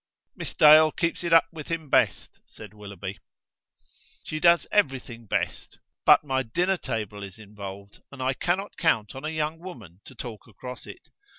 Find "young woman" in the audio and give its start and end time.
9.29-10.01